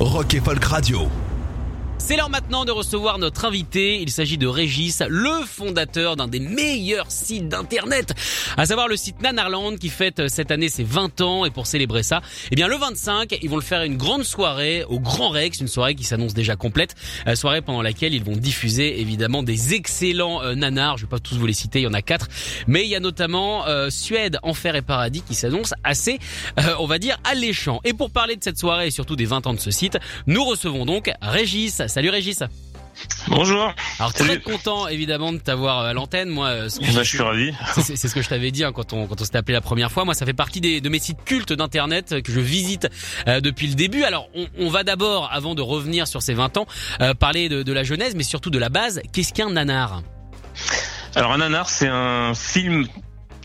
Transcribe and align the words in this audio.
Rock 0.00 0.34
et 0.34 0.40
Folk 0.40 0.64
Radio. 0.64 1.08
C'est 2.00 2.16
l'heure 2.16 2.30
maintenant 2.30 2.64
de 2.64 2.70
recevoir 2.70 3.18
notre 3.18 3.44
invité. 3.44 4.00
Il 4.00 4.10
s'agit 4.10 4.38
de 4.38 4.46
Régis, 4.46 5.02
le 5.08 5.44
fondateur 5.44 6.16
d'un 6.16 6.28
des 6.28 6.38
meilleurs 6.40 7.10
sites 7.10 7.48
d'internet, 7.48 8.14
à 8.56 8.64
savoir 8.66 8.88
le 8.88 8.96
site 8.96 9.20
Nanarland 9.20 9.76
qui 9.76 9.88
fête 9.88 10.28
cette 10.28 10.50
année 10.50 10.68
ses 10.68 10.84
20 10.84 11.20
ans 11.20 11.44
et 11.44 11.50
pour 11.50 11.66
célébrer 11.66 12.02
ça, 12.02 12.22
eh 12.50 12.56
bien 12.56 12.68
le 12.68 12.76
25, 12.76 13.38
ils 13.42 13.50
vont 13.50 13.56
le 13.56 13.62
faire 13.62 13.82
une 13.82 13.96
grande 13.96 14.22
soirée 14.22 14.84
au 14.88 15.00
Grand 15.00 15.28
Rex, 15.28 15.60
une 15.60 15.68
soirée 15.68 15.94
qui 15.96 16.04
s'annonce 16.04 16.34
déjà 16.34 16.56
complète, 16.56 16.94
euh, 17.26 17.34
soirée 17.34 17.60
pendant 17.60 17.82
laquelle 17.82 18.14
ils 18.14 18.24
vont 18.24 18.36
diffuser 18.36 19.00
évidemment 19.00 19.42
des 19.42 19.74
excellents 19.74 20.42
euh, 20.42 20.54
nanars, 20.54 20.96
je 20.96 21.02
vais 21.02 21.10
pas 21.10 21.18
tous 21.18 21.36
vous 21.36 21.46
les 21.46 21.52
citer, 21.52 21.80
il 21.80 21.84
y 21.84 21.88
en 21.88 21.94
a 21.94 22.02
quatre, 22.02 22.28
mais 22.66 22.84
il 22.84 22.88
y 22.88 22.96
a 22.96 23.00
notamment 23.00 23.66
euh, 23.66 23.90
Suède, 23.90 24.38
Enfer 24.44 24.76
et 24.76 24.82
Paradis 24.82 25.22
qui 25.22 25.34
s'annonce 25.34 25.74
assez, 25.84 26.20
euh, 26.58 26.74
on 26.78 26.86
va 26.86 26.98
dire, 26.98 27.18
alléchant. 27.24 27.80
Et 27.84 27.92
pour 27.92 28.10
parler 28.10 28.36
de 28.36 28.44
cette 28.44 28.58
soirée 28.58 28.86
et 28.86 28.90
surtout 28.90 29.16
des 29.16 29.26
20 29.26 29.46
ans 29.46 29.54
de 29.54 29.60
ce 29.60 29.70
site, 29.70 29.98
nous 30.26 30.44
recevons 30.44 30.86
donc 30.86 31.10
Régis. 31.20 31.82
Salut 31.88 32.10
Régis. 32.10 32.42
Bonjour. 33.28 33.72
Alors 34.00 34.12
très 34.12 34.26
Salut. 34.26 34.40
content 34.40 34.88
évidemment 34.88 35.32
de 35.32 35.38
t'avoir 35.38 35.80
euh, 35.80 35.88
à 35.90 35.92
l'antenne. 35.92 36.28
Moi, 36.30 36.48
euh, 36.48 36.68
ce 36.68 36.80
que 36.80 36.84
Bah, 36.86 36.90
je- 36.94 36.98
je 37.02 37.08
suis 37.08 37.22
ravi. 37.22 37.52
c'est 37.74 37.96
ce 37.96 38.12
que 38.14 38.22
je 38.22 38.28
t'avais 38.28 38.50
dit 38.50 38.64
hein, 38.64 38.72
quand 38.72 38.92
on 38.92 39.06
quand 39.06 39.20
on 39.20 39.24
s'était 39.24 39.38
appelé 39.38 39.54
la 39.54 39.60
première 39.60 39.92
fois. 39.92 40.04
Moi, 40.04 40.14
ça 40.14 40.26
fait 40.26 40.32
partie 40.32 40.60
des, 40.60 40.80
de 40.80 40.88
mes 40.88 40.98
sites 40.98 41.22
cultes 41.24 41.52
d'internet 41.52 42.12
euh, 42.12 42.20
que 42.20 42.32
je 42.32 42.40
visite 42.40 42.88
euh, 43.28 43.40
depuis 43.40 43.68
le 43.68 43.74
début. 43.74 44.02
Alors, 44.02 44.28
on, 44.34 44.46
on 44.58 44.68
va 44.68 44.82
d'abord, 44.82 45.28
avant 45.32 45.54
de 45.54 45.62
revenir 45.62 46.08
sur 46.08 46.22
ces 46.22 46.34
20 46.34 46.56
ans, 46.56 46.66
euh, 47.00 47.14
parler 47.14 47.48
de, 47.48 47.62
de 47.62 47.72
la 47.72 47.84
genèse, 47.84 48.14
mais 48.16 48.24
surtout 48.24 48.50
de 48.50 48.58
la 48.58 48.68
base. 48.68 49.00
Qu'est-ce 49.12 49.32
qu'un 49.32 49.50
nanar? 49.50 50.02
Alors 51.14 51.32
un 51.32 51.38
nanar, 51.38 51.68
c'est 51.70 51.88
un 51.88 52.34
film 52.34 52.86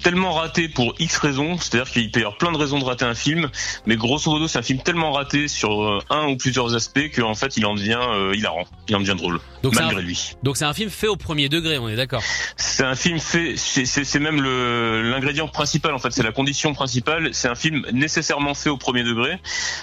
tellement 0.04 0.34
raté 0.34 0.70
pour 0.70 0.94
X 1.00 1.18
raisons, 1.18 1.58
c'est-à-dire 1.58 1.92
qu'il 1.92 2.12
peut 2.12 2.20
y 2.20 2.24
avoir 2.24 2.38
plein 2.38 2.52
de 2.52 2.58
raisons 2.58 2.78
de 2.78 2.84
rater 2.84 3.06
un 3.06 3.16
film, 3.16 3.50
mais 3.86 3.96
grosso 3.96 4.30
modo 4.30 4.48
c'est 4.48 4.60
un 4.60 4.64
film 4.64 4.80
tellement 4.80 5.12
raté 5.12 5.48
sur 5.48 5.82
euh, 5.82 6.00
un 6.10 6.28
ou 6.28 6.38
plusieurs 6.38 6.76
aspects 6.76 7.10
qu'en 7.16 7.34
fait 7.34 7.58
il 7.58 7.66
en 7.66 7.74
devient 7.74 8.00
euh, 8.00 8.36
hilarant, 8.36 8.66
il 8.88 8.96
en 8.96 9.00
devient 9.00 9.16
drôle, 9.18 9.40
Donc 9.64 9.74
c'est 9.74 9.82
malgré 9.82 10.02
un, 10.02 10.06
lui. 10.06 10.34
donc 10.44 10.58
c'est 10.58 10.66
un 10.66 10.74
film 10.74 10.90
fait 10.90 11.08
au 11.08 11.16
premier 11.16 11.50
degré. 11.50 11.78
On 11.80 11.90
est 11.90 11.96
d'accord. 11.96 12.22
C'est 12.58 12.84
un 12.84 12.96
film 12.96 13.20
fait, 13.20 13.56
c'est 13.58 14.20
même 14.20 14.42
l'ingrédient 14.44 15.48
principal 15.48 15.94
en 15.94 16.00
fait, 16.00 16.12
c'est 16.12 16.24
la 16.24 16.32
condition 16.32 16.74
principale. 16.74 17.30
C'est 17.34 17.48
un 17.48 17.56
film 17.56 17.86
nécessairement 17.92 18.54
fait 18.54 18.70
au 18.70 18.78
premier 18.78 19.04
degré, 19.04 19.40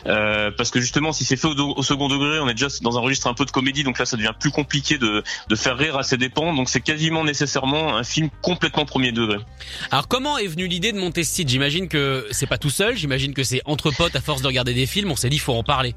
euh, 0.06 0.50
parce 0.56 0.70
que 0.70 0.80
justement 0.80 1.12
si 1.12 1.24
c'est 1.24 1.36
fait 1.36 1.48
au, 1.48 1.74
au 1.76 1.82
second 1.82 2.08
degré, 2.08 2.38
on 2.40 2.48
est 2.48 2.54
déjà 2.54 2.68
dans 2.82 2.98
un 2.98 3.00
registre 3.00 3.26
un 3.26 3.34
peu 3.34 3.46
de 3.46 3.50
comédie, 3.50 3.82
donc 3.82 3.98
là 3.98 4.04
ça 4.04 4.16
devient 4.16 4.34
plus 4.38 4.50
compliqué 4.50 4.98
de, 4.98 5.24
de 5.48 5.56
faire 5.56 5.76
rire 5.76 5.96
à 5.96 6.02
ses 6.02 6.18
dépens. 6.18 6.52
Donc 6.54 6.68
c'est 6.68 6.80
quasiment 6.82 7.24
nécessairement 7.24 7.96
un 7.96 8.04
film 8.04 8.28
complètement 8.42 8.84
premier 8.84 9.12
degré. 9.12 9.38
Alors, 9.90 10.08
comment 10.10 10.36
est 10.36 10.48
venue 10.48 10.66
l'idée 10.66 10.92
de 10.92 10.98
monter 10.98 11.24
ce 11.24 11.32
site? 11.32 11.48
J'imagine 11.48 11.88
que 11.88 12.26
c'est 12.32 12.48
pas 12.48 12.58
tout 12.58 12.68
seul. 12.68 12.96
J'imagine 12.96 13.32
que 13.32 13.44
c'est 13.44 13.62
entre 13.64 13.90
potes 13.96 14.14
à 14.16 14.20
force 14.20 14.42
de 14.42 14.46
regarder 14.48 14.74
des 14.74 14.86
films. 14.86 15.10
On 15.10 15.16
s'est 15.16 15.30
dit, 15.30 15.38
faut 15.38 15.54
en 15.54 15.62
parler. 15.62 15.94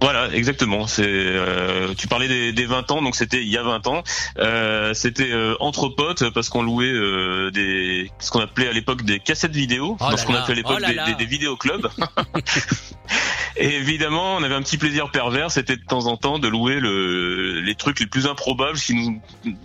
Voilà, 0.00 0.32
exactement. 0.32 0.86
C'est 0.86 1.04
euh, 1.06 1.92
tu 1.96 2.08
parlais 2.08 2.28
des, 2.28 2.52
des 2.52 2.64
20 2.64 2.90
ans, 2.90 3.02
donc 3.02 3.14
c'était 3.14 3.42
il 3.42 3.48
y 3.48 3.58
a 3.58 3.62
20 3.62 3.86
ans. 3.86 4.02
Euh, 4.38 4.94
c'était 4.94 5.30
euh, 5.30 5.56
entre 5.60 5.88
potes 5.88 6.30
parce 6.30 6.48
qu'on 6.48 6.62
louait 6.62 6.86
euh, 6.86 7.50
des 7.50 8.10
ce 8.18 8.30
qu'on 8.30 8.40
appelait 8.40 8.68
à 8.68 8.72
l'époque 8.72 9.02
des 9.02 9.20
cassettes 9.20 9.54
vidéo, 9.54 9.98
Oh 10.00 10.10
dans 10.10 10.16
ce 10.16 10.24
qu'on 10.24 10.34
appelait 10.34 10.54
à 10.54 10.56
l'époque 10.56 10.80
oh 10.82 10.86
des, 10.86 11.12
des, 11.12 11.14
des 11.18 11.26
vidéoclubs. 11.26 11.88
Et 13.56 13.74
évidemment, 13.74 14.36
on 14.36 14.42
avait 14.42 14.54
un 14.54 14.62
petit 14.62 14.78
plaisir 14.78 15.10
pervers, 15.10 15.50
c'était 15.50 15.76
de 15.76 15.84
temps 15.84 16.06
en 16.06 16.16
temps 16.16 16.38
de 16.38 16.48
louer 16.48 16.80
le, 16.80 17.60
les 17.60 17.74
trucs 17.74 18.00
les 18.00 18.06
plus 18.06 18.26
improbables, 18.26 18.78
ce 18.78 18.86
qui 18.86 18.94
nous 18.94 19.20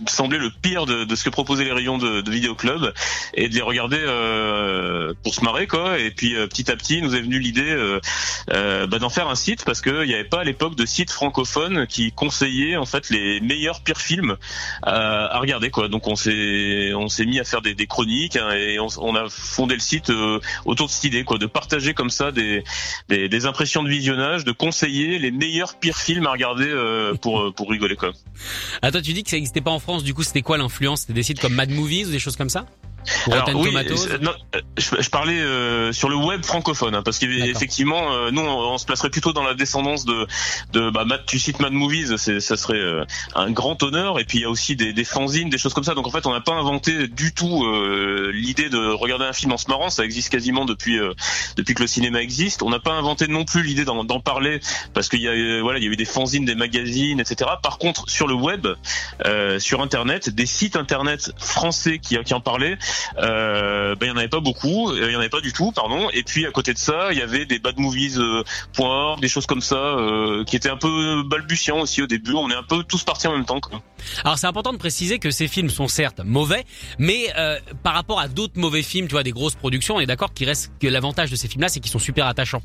semblait 0.06 0.38
le 0.38 0.50
pire 0.50 0.86
de, 0.86 1.04
de 1.04 1.14
ce 1.14 1.24
que 1.24 1.30
proposaient 1.30 1.64
les 1.64 1.72
rayons 1.72 1.96
de, 1.96 2.20
de 2.20 2.30
vidéoclub, 2.30 2.92
et 3.34 3.48
de 3.48 3.54
les 3.54 3.62
regarder 3.62 4.00
euh, 4.00 5.14
pour 5.22 5.34
se 5.34 5.42
marrer 5.42 5.66
quoi. 5.66 5.98
Et 5.98 6.10
puis 6.10 6.34
euh, 6.34 6.46
petit 6.46 6.70
à 6.70 6.76
petit, 6.76 7.00
nous 7.00 7.14
est 7.14 7.22
venu 7.22 7.38
l'idée 7.38 7.70
euh, 7.70 8.00
euh, 8.52 8.86
bah, 8.86 8.98
d'en 8.98 9.08
faire 9.08 9.28
un 9.28 9.34
site 9.34 9.64
parce 9.64 9.80
qu'il 9.80 10.02
n'y 10.02 10.14
avait 10.14 10.24
pas 10.26 10.40
à 10.40 10.44
l'époque 10.44 10.74
de 10.74 10.86
site 10.86 11.10
francophone 11.10 11.86
qui 11.86 12.12
conseillait 12.12 12.76
en 12.76 12.86
fait 12.86 13.10
les 13.10 13.40
meilleurs 13.40 13.80
pires 13.80 14.00
films 14.00 14.36
à, 14.82 15.36
à 15.36 15.38
regarder 15.38 15.70
quoi. 15.70 15.88
Donc 15.88 16.06
on 16.06 16.16
s'est 16.16 16.92
on 16.94 17.08
s'est 17.08 17.26
mis 17.26 17.40
à 17.40 17.44
faire 17.44 17.62
des, 17.62 17.74
chroniques 17.86 18.36
hein, 18.36 18.50
et 18.52 18.78
on, 18.78 19.14
a 19.14 19.28
fondé 19.28 19.74
le 19.74 19.80
site 19.80 20.10
euh, 20.10 20.40
autour 20.64 20.86
de 20.86 20.92
cette 20.92 21.04
idée 21.04 21.24
quoi, 21.24 21.38
de 21.38 21.46
partager 21.46 21.94
comme 21.94 22.10
ça 22.10 22.32
des, 22.32 22.64
des, 23.08 23.46
impressions 23.46 23.82
de 23.82 23.88
visionnage, 23.88 24.44
de 24.44 24.52
conseiller 24.52 25.18
les 25.18 25.30
meilleurs 25.30 25.78
pires 25.78 25.96
films 25.96 26.26
à 26.26 26.32
regarder 26.32 26.68
euh, 26.68 27.14
pour 27.14 27.40
euh, 27.40 27.52
pour 27.52 27.70
rigoler 27.70 27.96
quoi. 27.96 28.12
Ah, 28.82 28.90
toi, 28.90 29.00
tu 29.02 29.12
dis 29.12 29.22
que 29.22 29.30
ça 29.30 29.36
n'existait 29.36 29.60
pas 29.60 29.70
en 29.70 29.78
France. 29.78 30.04
Du 30.04 30.14
coup, 30.14 30.22
c'était 30.22 30.42
quoi 30.42 30.58
l'influence? 30.58 31.02
C'était 31.02 31.12
des 31.12 31.22
sites 31.22 31.40
comme 31.40 31.54
Mad 31.54 31.70
Movies 31.70 32.06
ou 32.06 32.10
des 32.10 32.18
choses 32.18 32.36
comme 32.36 32.50
ça? 32.50 32.66
Alors, 33.30 33.48
oui, 33.54 33.74
euh, 33.76 34.18
non, 34.20 34.32
je, 34.76 34.90
je 35.00 35.10
parlais 35.10 35.38
euh, 35.38 35.92
sur 35.92 36.08
le 36.08 36.16
web 36.16 36.44
francophone, 36.44 36.94
hein, 36.94 37.02
parce 37.04 37.18
qu'effectivement, 37.18 38.12
euh, 38.12 38.30
nous, 38.30 38.42
on, 38.42 38.72
on 38.72 38.78
se 38.78 38.86
placerait 38.86 39.10
plutôt 39.10 39.32
dans 39.32 39.44
la 39.44 39.54
descendance 39.54 40.04
de, 40.04 40.26
de 40.72 40.90
bah, 40.90 41.04
tu 41.26 41.38
cites 41.38 41.60
Mad 41.60 41.72
Movies, 41.72 42.16
ça 42.16 42.56
serait 42.56 42.78
euh, 42.78 43.04
un 43.34 43.50
grand 43.50 43.82
honneur. 43.82 44.18
Et 44.20 44.24
puis 44.24 44.38
il 44.38 44.42
y 44.42 44.44
a 44.44 44.50
aussi 44.50 44.76
des, 44.76 44.92
des 44.92 45.04
fanzines, 45.04 45.50
des 45.50 45.58
choses 45.58 45.74
comme 45.74 45.84
ça. 45.84 45.94
Donc 45.94 46.06
en 46.06 46.10
fait, 46.10 46.26
on 46.26 46.32
n'a 46.32 46.40
pas 46.40 46.54
inventé 46.54 47.08
du 47.08 47.32
tout 47.32 47.64
euh, 47.64 48.30
l'idée 48.32 48.68
de 48.68 48.78
regarder 48.78 49.24
un 49.24 49.32
film 49.32 49.52
en 49.52 49.58
se 49.58 49.68
marrant. 49.68 49.90
Ça 49.90 50.04
existe 50.04 50.30
quasiment 50.30 50.64
depuis 50.64 50.98
euh, 50.98 51.12
depuis 51.56 51.74
que 51.74 51.82
le 51.82 51.88
cinéma 51.88 52.22
existe. 52.22 52.62
On 52.62 52.70
n'a 52.70 52.80
pas 52.80 52.92
inventé 52.92 53.28
non 53.28 53.44
plus 53.44 53.62
l'idée 53.62 53.84
d'en, 53.84 54.06
parler, 54.20 54.60
parce 54.94 55.08
qu'il 55.08 55.20
y 55.20 55.28
a 55.28 55.62
voilà, 55.62 55.78
il 55.78 55.84
y 55.84 55.88
a 55.88 55.90
eu 55.90 55.96
des 55.96 56.04
fanzines, 56.04 56.44
des 56.44 56.54
magazines, 56.54 57.20
etc. 57.20 57.50
Par 57.62 57.78
contre, 57.78 58.08
sur 58.08 58.26
le 58.26 58.34
web, 58.34 58.66
euh, 59.24 59.58
sur 59.58 59.82
Internet, 59.82 60.30
des 60.30 60.46
sites 60.46 60.76
Internet 60.76 61.32
français 61.38 61.98
qui, 61.98 62.16
qui 62.24 62.34
en 62.34 62.40
parlaient. 62.40 62.78
Euh, 63.18 63.94
ben, 63.96 64.06
il 64.06 64.08
y 64.08 64.12
en 64.12 64.16
avait 64.16 64.28
pas 64.28 64.40
beaucoup, 64.40 64.90
euh, 64.90 65.06
il 65.06 65.12
y 65.12 65.16
en 65.16 65.20
avait 65.20 65.28
pas 65.28 65.40
du 65.40 65.52
tout, 65.52 65.72
pardon. 65.72 66.08
Et 66.12 66.22
puis 66.22 66.46
à 66.46 66.50
côté 66.50 66.72
de 66.72 66.78
ça, 66.78 67.08
il 67.12 67.18
y 67.18 67.22
avait 67.22 67.46
des 67.46 67.58
badmovies.org, 67.58 69.20
des 69.20 69.28
choses 69.28 69.46
comme 69.46 69.60
ça, 69.60 69.76
euh, 69.76 70.44
qui 70.44 70.56
étaient 70.56 70.70
un 70.70 70.76
peu 70.76 71.22
balbutiants 71.24 71.80
aussi 71.80 72.02
au 72.02 72.06
début. 72.06 72.34
On 72.34 72.50
est 72.50 72.54
un 72.54 72.62
peu 72.62 72.82
tous 72.84 73.04
partis 73.04 73.26
en 73.26 73.32
même 73.32 73.44
temps. 73.44 73.60
Quoi. 73.60 73.82
Alors 74.24 74.38
c'est 74.38 74.46
important 74.46 74.72
de 74.72 74.78
préciser 74.78 75.18
que 75.18 75.30
ces 75.30 75.48
films 75.48 75.70
sont 75.70 75.88
certes 75.88 76.20
mauvais, 76.24 76.64
mais 76.98 77.32
euh, 77.36 77.58
par 77.82 77.94
rapport 77.94 78.20
à 78.20 78.28
d'autres 78.28 78.58
mauvais 78.58 78.82
films, 78.82 79.08
tu 79.08 79.12
vois, 79.12 79.22
des 79.22 79.32
grosses 79.32 79.54
productions, 79.54 79.96
on 79.96 80.00
est 80.00 80.06
d'accord 80.06 80.32
qu'il 80.32 80.48
reste 80.48 80.72
que 80.80 80.86
l'avantage 80.86 81.30
de 81.30 81.36
ces 81.36 81.48
films-là, 81.48 81.68
c'est 81.68 81.80
qu'ils 81.80 81.92
sont 81.92 81.98
super 81.98 82.26
attachants. 82.26 82.62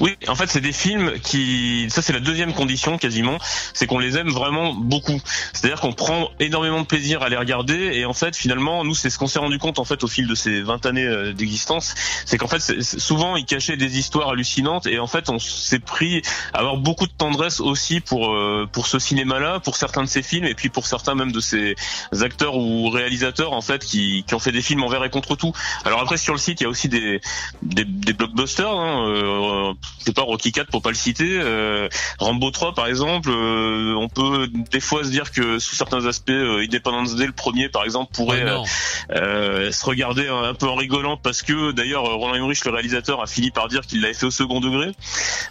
Oui, 0.00 0.16
en 0.28 0.34
fait, 0.34 0.48
c'est 0.48 0.62
des 0.62 0.72
films 0.72 1.12
qui, 1.22 1.86
ça 1.90 2.00
c'est 2.00 2.14
la 2.14 2.20
deuxième 2.20 2.54
condition 2.54 2.96
quasiment, 2.96 3.36
c'est 3.74 3.86
qu'on 3.86 3.98
les 3.98 4.16
aime 4.16 4.30
vraiment 4.30 4.72
beaucoup. 4.72 5.20
C'est-à-dire 5.52 5.80
qu'on 5.80 5.92
prend 5.92 6.30
énormément 6.40 6.80
de 6.80 6.86
plaisir 6.86 7.22
à 7.22 7.28
les 7.28 7.36
regarder 7.36 7.74
et 7.92 8.06
en 8.06 8.14
fait, 8.14 8.34
finalement, 8.34 8.82
nous, 8.82 8.94
c'est 8.94 9.10
ce 9.10 9.18
qu'on 9.18 9.26
s'est 9.26 9.38
rendu 9.38 9.58
compte 9.58 9.78
en 9.78 9.84
fait 9.84 10.02
au 10.02 10.08
fil 10.08 10.26
de 10.26 10.34
ces 10.34 10.62
20 10.62 10.86
années 10.86 11.04
euh, 11.04 11.34
d'existence, 11.34 11.94
c'est 12.24 12.38
qu'en 12.38 12.48
fait, 12.48 12.80
souvent, 12.82 13.36
ils 13.36 13.44
cachaient 13.44 13.76
des 13.76 13.98
histoires 13.98 14.30
hallucinantes 14.30 14.86
et 14.86 14.98
en 14.98 15.06
fait, 15.06 15.28
on 15.28 15.38
s'est 15.38 15.78
pris 15.78 16.22
à 16.54 16.60
avoir 16.60 16.78
beaucoup 16.78 17.06
de 17.06 17.12
tendresse 17.12 17.60
aussi 17.60 18.00
pour 18.00 18.32
euh, 18.32 18.66
pour 18.72 18.86
ce 18.86 18.98
cinéma-là, 18.98 19.60
pour 19.60 19.76
certains 19.76 20.02
de 20.02 20.08
ces 20.08 20.22
films 20.22 20.46
et 20.46 20.54
puis 20.54 20.70
pour 20.70 20.86
certains 20.86 21.14
même 21.14 21.32
de 21.32 21.40
ces 21.40 21.74
acteurs 22.22 22.56
ou 22.56 22.88
réalisateurs 22.88 23.52
en 23.52 23.60
fait 23.60 23.84
qui 23.84 24.24
qui 24.26 24.34
ont 24.34 24.38
fait 24.38 24.52
des 24.52 24.62
films 24.62 24.82
envers 24.82 25.04
et 25.04 25.10
contre 25.10 25.36
tout. 25.36 25.52
Alors 25.84 26.00
après, 26.00 26.16
sur 26.16 26.32
le 26.32 26.38
site, 26.38 26.62
il 26.62 26.64
y 26.64 26.66
a 26.66 26.70
aussi 26.70 26.88
des 26.88 27.20
des, 27.62 27.84
des 27.84 28.14
blockbusters. 28.14 28.70
Hein, 28.70 29.06
euh, 29.08 29.74
je 29.98 30.04
sais 30.04 30.12
pas 30.12 30.22
Rocky 30.22 30.52
4 30.52 30.70
pour 30.70 30.80
pas 30.82 30.88
le 30.90 30.94
citer, 30.94 31.38
euh, 31.40 31.88
Rambo 32.18 32.50
3 32.50 32.74
par 32.74 32.86
exemple. 32.86 33.30
euh, 33.30 33.94
on 33.98 34.08
peut 34.08 34.48
des 34.70 34.80
fois 34.80 35.04
se 35.04 35.10
dire 35.10 35.30
que 35.32 35.58
sous 35.58 35.74
certains 35.74 36.06
aspects, 36.06 36.30
euh, 36.30 36.62
Independence 36.64 37.16
Day 37.16 37.26
le 37.26 37.32
premier 37.32 37.68
par 37.68 37.84
exemple 37.84 38.12
pourrait 38.14 38.44
non. 38.44 38.64
euh, 39.10 39.70
se 39.72 39.84
regarder 39.84 40.28
un, 40.28 40.42
un 40.44 40.54
peu 40.54 40.68
en 40.68 40.74
rigolant 40.76 41.16
parce 41.16 41.42
que 41.42 41.72
d'ailleurs 41.72 42.04
Roland 42.04 42.34
Emmerich 42.34 42.64
le 42.64 42.70
réalisateur 42.72 43.20
a 43.22 43.26
fini 43.26 43.50
par 43.50 43.68
dire 43.68 43.82
qu'il 43.82 44.00
l'avait 44.00 44.14
fait 44.14 44.26
au 44.26 44.30
second 44.30 44.60
degré 44.60 44.92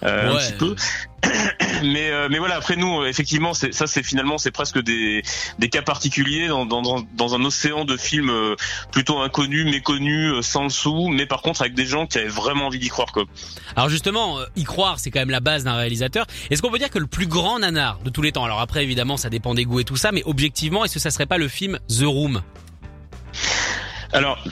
euh, 0.04 0.32
un 0.32 0.38
petit 0.38 0.54
peu. 0.54 0.76
Mais 1.84 2.10
euh, 2.12 2.28
mais 2.30 2.40
voilà 2.40 2.56
après 2.56 2.76
nous 2.76 3.04
effectivement 3.06 3.54
c'est 3.54 3.74
ça 3.74 3.88
c'est 3.88 4.04
finalement 4.04 4.38
c'est 4.38 4.52
presque 4.52 4.82
des 4.82 5.24
des 5.58 5.70
cas 5.70 5.82
particuliers 5.82 6.48
dans 6.48 6.66
dans 6.66 6.82
dans, 7.14 7.36
un 7.36 7.44
océan 7.46 7.86
de 7.86 7.98
films 7.98 8.30
euh, 8.30 8.56
plutôt 8.92 9.20
inconnus 9.20 9.66
méconnus 9.66 10.34
euh, 10.34 10.42
sans 10.42 10.64
le 10.64 10.70
sou 10.70 11.10
mais 11.10 11.26
par 11.26 11.42
contre 11.42 11.62
avec 11.62 11.74
des 11.74 11.86
gens 11.86 12.08
qui 12.08 12.18
avaient 12.18 12.28
vraiment 12.28 12.68
envie 12.68 12.80
d'y 12.80 12.90
croire 12.90 13.12
quoi. 13.12 13.26
Alors 13.76 13.90
justement, 13.90 14.40
euh, 14.40 14.46
y 14.56 14.64
croire, 14.64 15.00
c'est 15.00 15.12
quand 15.12 15.20
même 15.20 15.30
la 15.30 15.40
base 15.40 15.64
d'un 15.64 15.76
réalisateur. 15.76 16.26
Est-ce 16.50 16.62
qu'on 16.62 16.72
peut 16.72 16.80
dire 16.80 16.90
que 16.90 17.00
le 17.00 17.08
plus 17.08 17.28
grand 17.28 17.60
nanar 17.60 18.00
de 18.04 18.10
tous 18.10 18.22
les 18.22 18.32
temps, 18.32 18.44
alors 18.44 18.60
après 18.60 18.84
évidemment 18.84 19.18
ça 19.18 19.30
dépend 19.30 19.54
des 19.54 19.66
goûts 19.66 19.80
et 19.80 19.86
tout 19.86 19.96
ça, 19.96 20.12
mais 20.12 20.24
objectivement, 20.26 20.86
est-ce 20.86 20.96
que 20.96 21.00
ça 21.00 21.12
serait 21.12 21.26
pas 21.26 21.38
le 21.38 21.48
film 21.48 21.80
The 21.88 22.04
Room? 22.04 22.42
Alors, 24.12 24.44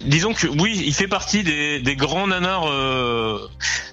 disons 0.00 0.34
que 0.34 0.46
oui, 0.46 0.82
il 0.84 0.94
fait 0.94 1.08
partie 1.08 1.42
des, 1.42 1.80
des 1.80 1.96
grands 1.96 2.26
nanars 2.26 2.66
euh, 2.68 3.38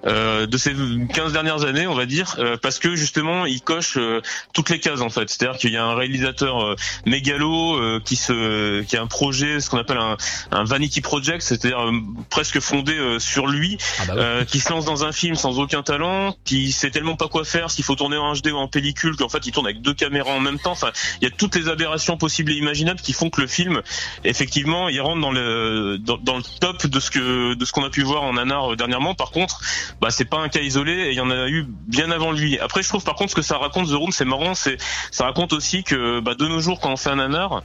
euh, 0.06 0.45
de 0.48 0.57
ces 0.57 0.74
15 1.13 1.33
dernières 1.33 1.63
années, 1.63 1.88
on 1.88 1.95
va 1.95 2.06
dire, 2.06 2.36
euh, 2.39 2.57
parce 2.62 2.80
que 2.80 2.95
justement, 2.95 3.45
il 3.45 3.62
coche 3.62 3.98
euh, 3.98 4.21
toutes 4.54 4.69
les 4.69 4.80
cases 4.80 5.01
en 5.01 5.09
fait. 5.09 5.30
C'est-à-dire 5.30 5.57
qu'il 5.57 5.71
y 5.71 5.77
a 5.77 5.86
un 5.86 5.95
réalisateur 5.95 6.63
euh, 6.63 6.75
mégalo 7.06 8.00
qui 8.04 8.15
se, 8.15 8.81
qui 8.83 8.98
a 8.98 9.01
un 9.01 9.07
projet, 9.07 9.59
ce 9.59 9.69
qu'on 9.69 9.77
appelle 9.77 9.98
un, 9.98 10.18
un, 10.51 10.63
vanity 10.63 11.01
project, 11.01 11.42
c'est-à-dire 11.42 11.92
presque 12.30 12.59
fondé 12.59 12.98
sur 13.19 13.48
lui, 13.48 13.77
ah 14.00 14.15
bah 14.15 14.45
qui 14.45 14.59
se 14.59 14.69
lance 14.69 14.86
dans 14.86 15.06
un 15.06 15.12
film 15.12 15.36
sans 15.36 15.59
aucun 15.59 15.83
talent, 15.83 16.36
qui 16.44 16.71
sait 16.71 16.92
tellement 16.92 17.15
pas 17.15 17.27
quoi 17.27 17.45
faire, 17.45 17.71
s'il 17.71 17.83
faut 17.83 17.95
tourner 17.95 18.18
en 18.18 18.33
HD 18.33 18.48
ou 18.48 18.57
en 18.57 18.68
pellicule, 18.68 19.15
qu'en 19.15 19.30
fait 19.30 19.45
il 19.45 19.51
tourne 19.51 19.68
avec 19.68 19.81
deux 19.81 19.94
caméras 19.94 20.31
en 20.31 20.39
même 20.39 20.59
temps. 20.59 20.71
Enfin, 20.71 20.92
il 21.21 21.25
y 21.25 21.27
a 21.27 21.31
toutes 21.31 21.56
les 21.56 21.69
aberrations 21.69 22.18
possibles 22.18 22.51
et 22.51 22.56
imaginables 22.56 23.01
qui 23.01 23.13
font 23.13 23.30
que 23.30 23.42
le 23.42 23.48
film, 23.48 23.81
effectivement, 24.24 24.89
il 24.97 25.01
rentre 25.01 25.21
dans 25.21 25.31
le 25.31 25.97
dans, 25.99 26.38
le 26.38 26.59
top 26.59 26.88
de 26.88 26.99
ce 26.99 27.11
que 27.11 27.53
de 27.53 27.65
ce 27.65 27.71
qu'on 27.71 27.83
a 27.83 27.89
pu 27.89 28.01
voir 28.01 28.23
en 28.23 28.33
nanar 28.33 28.75
dernièrement. 28.75 29.13
Par 29.13 29.31
contre, 29.31 29.61
bah 30.01 30.09
c'est 30.09 30.25
pas 30.25 30.38
un 30.38 30.49
cas 30.49 30.61
isolé 30.61 30.91
et 30.91 31.09
il 31.09 31.15
y 31.15 31.21
en 31.21 31.29
a 31.29 31.47
eu 31.47 31.65
bien 31.67 32.09
avant 32.09 32.31
lui. 32.31 32.57
Après, 32.59 32.81
je 32.81 32.89
trouve 32.89 33.03
par 33.03 33.15
contre 33.15 33.31
ce 33.31 33.35
que 33.35 33.41
ça 33.41 33.57
raconte 33.57 33.88
The 33.88 33.94
Room, 33.94 34.11
c'est 34.11 34.25
marrant, 34.25 34.55
c'est 34.55 34.77
ça 35.11 35.25
raconte 35.25 35.53
aussi 35.53 35.83
que 35.83 36.19
bah, 36.19 36.33
de 36.33 36.47
nos 36.47 36.59
jours, 36.59 36.79
quand 36.79 36.91
on 36.91 36.97
fait 36.97 37.11
un 37.11 37.17
nanar 37.17 37.61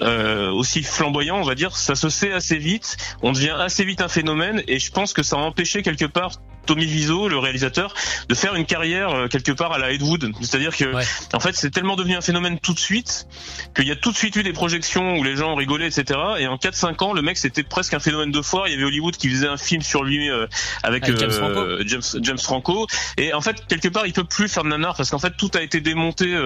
euh, 0.00 0.50
aussi 0.50 0.82
flamboyant, 0.82 1.36
on 1.36 1.42
va 1.42 1.54
dire, 1.54 1.76
ça 1.76 1.96
se 1.96 2.08
sait 2.08 2.32
assez 2.32 2.58
vite, 2.58 2.96
on 3.22 3.32
devient 3.32 3.56
assez 3.58 3.84
vite 3.84 4.00
un 4.00 4.08
phénomène 4.08 4.62
et 4.68 4.78
je 4.78 4.92
pense 4.92 5.12
que 5.12 5.22
ça 5.22 5.36
a 5.36 5.40
empêché 5.40 5.82
quelque 5.82 6.06
part 6.06 6.32
Tommy 6.66 6.84
Wiseau, 6.84 7.28
le 7.28 7.38
réalisateur, 7.38 7.94
de 8.28 8.34
faire 8.34 8.54
une 8.54 8.66
carrière 8.66 9.10
euh, 9.10 9.28
quelque 9.28 9.52
part 9.52 9.72
à 9.72 9.78
la 9.78 9.92
Ed 9.92 10.02
Wood. 10.02 10.32
C'est-à-dire 10.40 10.76
que, 10.76 10.92
en 11.32 11.40
fait, 11.40 11.54
c'est 11.54 11.70
tellement 11.70 11.96
devenu 11.96 12.16
un 12.16 12.20
phénomène 12.20 12.58
tout 12.58 12.74
de 12.74 12.78
suite 12.78 13.26
qu'il 13.74 13.86
y 13.86 13.92
a 13.92 13.96
tout 13.96 14.12
de 14.12 14.16
suite 14.16 14.36
eu 14.36 14.42
des 14.42 14.52
projections 14.52 15.16
où 15.16 15.22
les 15.22 15.36
gens 15.36 15.54
rigolaient, 15.54 15.86
etc. 15.86 16.18
Et 16.38 16.46
en 16.46 16.56
4-5 16.56 17.04
ans, 17.04 17.12
le 17.12 17.22
mec, 17.22 17.38
c'était 17.38 17.62
presque 17.62 17.94
un 17.94 18.00
phénomène 18.00 18.32
de 18.32 18.42
foire. 18.42 18.68
Il 18.68 18.72
y 18.72 18.76
avait 18.76 18.84
Hollywood 18.84 19.16
qui 19.16 19.28
faisait 19.30 19.48
un 19.48 19.56
film 19.56 19.82
sur 19.82 20.04
lui 20.04 20.28
euh, 20.28 20.46
avec, 20.82 21.04
James, 21.04 21.16
euh, 21.20 21.30
Franco. 21.30 22.20
James, 22.20 22.38
Franco. 22.38 22.86
Et 23.16 23.32
en 23.32 23.40
fait, 23.40 23.66
quelque 23.66 23.88
part, 23.88 24.06
il 24.06 24.12
peut 24.12 24.24
plus 24.24 24.48
faire 24.48 24.64
de 24.64 24.68
nanar 24.68 24.96
parce 24.96 25.10
qu'en 25.10 25.18
fait, 25.18 25.36
tout 25.36 25.50
a 25.54 25.62
été 25.62 25.80
démonté 25.80 26.36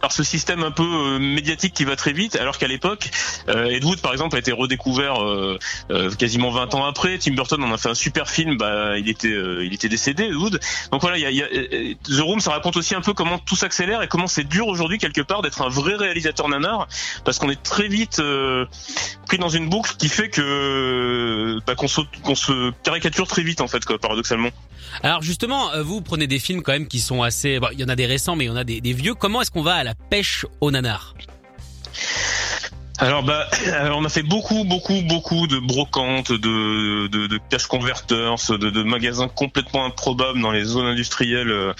par 0.00 0.12
ce 0.12 0.22
système 0.22 0.62
un 0.62 0.70
peu 0.70 1.18
médiatique 1.18 1.74
qui 1.74 1.84
va 1.84 1.96
très 1.96 2.12
vite. 2.12 2.36
Alors 2.36 2.58
qu'à 2.58 2.66
l'époque, 2.66 3.10
Ed 3.48 3.84
Wood, 3.84 4.00
par 4.00 4.12
exemple, 4.12 4.36
a 4.36 4.38
été 4.38 4.52
redécouvert 4.52 5.18
quasiment 6.18 6.50
20 6.50 6.74
ans 6.74 6.86
après. 6.86 7.18
Tim 7.18 7.34
Burton 7.34 7.62
en 7.62 7.72
a 7.72 7.78
fait 7.78 7.88
un 7.88 7.94
super 7.94 8.28
film 8.28 8.56
bah, 8.56 8.63
il 8.98 9.08
était, 9.08 9.28
euh, 9.28 9.64
il 9.64 9.72
était 9.74 9.88
décédé, 9.88 10.32
Wood. 10.32 10.60
Donc 10.92 11.00
voilà, 11.00 11.18
il 11.18 11.34
y 11.34 11.42
a, 11.42 11.46
euh, 11.46 11.94
The 12.04 12.20
Room, 12.20 12.40
ça 12.40 12.50
raconte 12.50 12.76
aussi 12.76 12.94
un 12.94 13.00
peu 13.00 13.12
comment 13.12 13.38
tout 13.38 13.56
s'accélère 13.56 14.02
et 14.02 14.08
comment 14.08 14.26
c'est 14.26 14.44
dur 14.44 14.66
aujourd'hui 14.66 14.98
quelque 14.98 15.20
part 15.20 15.42
d'être 15.42 15.62
un 15.62 15.68
vrai 15.68 15.94
réalisateur 15.94 16.48
nanar, 16.48 16.88
parce 17.24 17.38
qu'on 17.38 17.50
est 17.50 17.62
très 17.62 17.88
vite 17.88 18.18
euh, 18.18 18.66
pris 19.26 19.38
dans 19.38 19.48
une 19.48 19.68
boucle 19.68 19.94
qui 19.96 20.08
fait 20.08 20.28
que 20.28 21.58
bah, 21.66 21.74
qu'on 21.74 21.88
se, 21.88 22.72
caricature 22.82 23.26
très 23.26 23.42
vite 23.42 23.60
en 23.60 23.68
fait, 23.68 23.84
quoi, 23.84 23.98
paradoxalement. 23.98 24.50
Alors 25.02 25.22
justement, 25.22 25.70
vous 25.82 26.00
prenez 26.00 26.26
des 26.26 26.38
films 26.38 26.62
quand 26.62 26.72
même 26.72 26.86
qui 26.86 27.00
sont 27.00 27.22
assez, 27.22 27.58
il 27.72 27.80
y 27.80 27.84
en 27.84 27.88
a 27.88 27.96
des 27.96 28.06
récents, 28.06 28.36
mais 28.36 28.44
il 28.44 28.48
y 28.48 28.50
en 28.50 28.56
a 28.56 28.64
des, 28.64 28.80
des 28.80 28.92
vieux. 28.92 29.14
Comment 29.14 29.42
est-ce 29.42 29.50
qu'on 29.50 29.62
va 29.62 29.74
à 29.74 29.84
la 29.84 29.94
pêche 29.94 30.46
au 30.60 30.70
nanar 30.70 31.14
alors 32.98 33.24
bah, 33.24 33.48
on 33.92 34.04
a 34.04 34.08
fait 34.08 34.22
beaucoup, 34.22 34.62
beaucoup, 34.62 35.00
beaucoup 35.02 35.48
de 35.48 35.58
brocantes, 35.58 36.30
de, 36.30 37.08
de, 37.08 37.26
de 37.26 37.40
cash 37.50 37.66
converters, 37.66 38.36
de, 38.50 38.70
de, 38.70 38.82
magasins 38.84 39.26
complètement 39.26 39.84
improbables 39.84 40.40
dans 40.40 40.52
les 40.52 40.62
zones 40.62 40.86
industrielles. 40.86 41.50
Euh, 41.50 41.72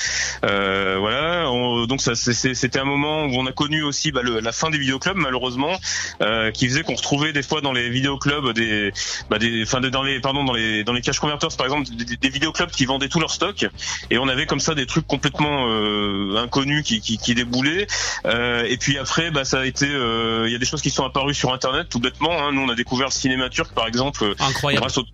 euh 0.44 0.96
voilà. 0.98 1.44
donc 1.86 2.00
ça, 2.00 2.16
c'était 2.16 2.80
un 2.80 2.84
moment 2.84 3.26
où 3.26 3.34
on 3.34 3.46
a 3.46 3.52
connu 3.52 3.84
aussi 3.84 4.10
bah, 4.10 4.22
le, 4.24 4.40
la 4.40 4.50
fin 4.50 4.70
des 4.70 4.78
vidéoclubs, 4.78 5.16
malheureusement, 5.16 5.78
euh, 6.20 6.50
qui 6.50 6.66
faisait 6.66 6.82
qu'on 6.82 6.96
retrouvait 6.96 7.32
des 7.32 7.44
fois 7.44 7.60
dans 7.60 7.72
les 7.72 7.90
vidéoclubs 7.90 8.52
des, 8.52 8.92
bah, 9.30 9.38
des, 9.38 9.62
enfin 9.62 9.80
dans 9.80 10.02
les, 10.02 10.18
pardon, 10.18 10.42
dans 10.42 10.52
les, 10.52 10.82
dans 10.82 10.92
les 10.92 11.00
cash 11.00 11.20
converters, 11.20 11.56
par 11.56 11.66
exemple, 11.66 11.90
des, 11.94 12.16
des 12.16 12.28
vidéoclubs 12.28 12.70
qui 12.70 12.86
vendaient 12.86 13.08
tout 13.08 13.20
leur 13.20 13.30
stock, 13.30 13.66
et 14.10 14.18
on 14.18 14.26
avait 14.26 14.46
comme 14.46 14.60
ça 14.60 14.74
des 14.74 14.86
trucs 14.86 15.06
complètement 15.06 15.68
euh, 15.68 16.42
inconnus 16.42 16.82
qui, 16.82 17.00
qui, 17.00 17.18
qui 17.18 17.36
déboulaient. 17.36 17.86
Euh, 18.26 18.64
et 18.64 18.78
puis 18.78 18.98
après, 18.98 19.30
bah, 19.30 19.44
ça 19.44 19.60
a 19.60 19.64
été, 19.64 19.86
il 19.86 20.50
y 20.50 20.56
a 20.56 20.58
des 20.58 20.66
choses 20.66 20.82
qui 20.82 20.90
sont 20.90 21.03
apparu 21.04 21.34
sur 21.34 21.52
internet 21.52 21.88
tout 21.88 22.00
bêtement. 22.00 22.32
Hein. 22.32 22.52
Nous 22.52 22.60
on 22.62 22.68
a 22.68 22.74
découvert 22.74 23.08
le 23.08 23.12
cinéma 23.12 23.48
turc 23.48 23.72
par 23.74 23.86
exemple 23.86 24.34
Incroyable. 24.38 24.80
grâce 24.82 24.98
au 24.98 25.04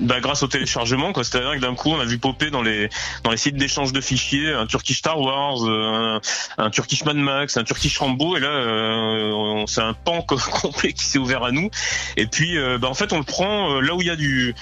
bah, 0.00 0.20
grâce 0.20 0.42
au 0.42 0.48
téléchargement 0.48 1.12
quoi. 1.12 1.24
C'est-à-dire 1.24 1.54
que 1.54 1.60
d'un 1.60 1.74
coup 1.74 1.90
on 1.90 2.00
a 2.00 2.04
vu 2.04 2.18
popper 2.18 2.50
dans 2.50 2.62
les 2.62 2.88
dans 3.24 3.30
les 3.30 3.36
sites 3.36 3.56
d'échange 3.56 3.92
de 3.92 4.00
fichiers 4.00 4.52
un 4.52 4.66
Turkish 4.66 4.98
Star 4.98 5.20
Wars 5.20 5.64
euh, 5.64 6.18
un, 6.58 6.70
Turkish 6.70 7.04
Mad 7.04 7.16
Max 7.16 7.56
un 7.56 7.64
Turkish 7.64 7.98
Rambo 7.98 8.36
et 8.36 8.40
là 8.40 8.48
euh, 8.48 9.64
c'est 9.66 9.82
un 9.82 9.94
pan 9.94 10.22
complet 10.22 10.92
qui 10.92 11.04
s'est 11.04 11.18
ouvert 11.18 11.44
à 11.44 11.52
nous. 11.52 11.70
Et 12.16 12.26
puis 12.26 12.56
euh, 12.56 12.78
bah, 12.78 12.88
en 12.88 12.94
fait 12.94 13.12
on 13.12 13.18
le 13.18 13.24
prend 13.24 13.80
là 13.80 13.94
où 13.94 14.00
il 14.00 14.06
y 14.06 14.10
a 14.10 14.16
du 14.16 14.54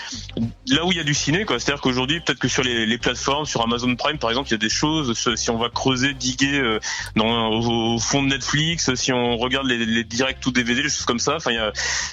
là 0.66 0.84
où 0.84 0.92
il 0.92 0.98
y 0.98 1.00
a 1.00 1.04
du 1.04 1.14
ciné 1.14 1.44
quoi. 1.44 1.58
C'est-à-dire 1.58 1.80
qu'aujourd'hui 1.80 2.20
peut-être 2.20 2.40
que 2.40 2.48
sur 2.48 2.62
les, 2.62 2.98
plateformes 2.98 3.46
sur 3.46 3.62
Amazon 3.62 3.94
Prime 3.96 4.18
par 4.18 4.30
exemple 4.30 4.48
il 4.48 4.52
y 4.52 4.54
a 4.54 4.58
des 4.58 4.68
choses 4.68 5.16
si 5.36 5.50
on 5.50 5.56
va 5.56 5.70
creuser 5.70 6.12
diguer 6.12 6.78
dans 7.16 7.48
au, 7.48 7.98
fond 7.98 8.22
de 8.22 8.28
Netflix 8.28 8.94
si 8.94 9.12
on 9.12 9.38
regarde 9.38 9.66
les, 9.66 9.86
les 9.86 10.04
directs 10.04 10.44
ou 10.46 10.50
DVD 10.50 10.82
des 10.82 10.88
choses 10.88 11.06
comme 11.06 11.18
ça 11.18 11.36
enfin 11.36 11.52